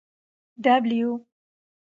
W 0.61 1.09